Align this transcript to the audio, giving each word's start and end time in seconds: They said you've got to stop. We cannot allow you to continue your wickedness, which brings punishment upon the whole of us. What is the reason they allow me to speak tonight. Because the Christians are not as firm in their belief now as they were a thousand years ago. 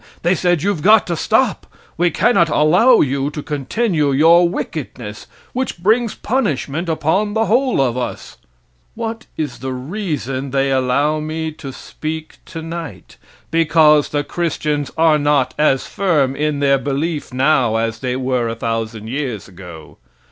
They 0.23 0.33
said 0.33 0.63
you've 0.63 0.81
got 0.81 1.05
to 1.05 1.15
stop. 1.15 1.67
We 1.95 2.09
cannot 2.09 2.49
allow 2.49 3.01
you 3.01 3.29
to 3.29 3.43
continue 3.43 4.11
your 4.11 4.49
wickedness, 4.49 5.27
which 5.53 5.77
brings 5.77 6.15
punishment 6.15 6.89
upon 6.89 7.35
the 7.35 7.45
whole 7.45 7.79
of 7.79 7.95
us. 7.95 8.37
What 8.95 9.27
is 9.37 9.59
the 9.59 9.73
reason 9.73 10.49
they 10.49 10.71
allow 10.71 11.19
me 11.19 11.51
to 11.51 11.71
speak 11.71 12.39
tonight. 12.45 13.17
Because 13.51 14.09
the 14.09 14.23
Christians 14.23 14.89
are 14.97 15.19
not 15.19 15.53
as 15.59 15.85
firm 15.85 16.35
in 16.35 16.61
their 16.61 16.79
belief 16.79 17.31
now 17.31 17.75
as 17.75 17.99
they 17.99 18.15
were 18.15 18.49
a 18.49 18.55
thousand 18.55 19.07
years 19.07 19.47
ago. 19.47 19.97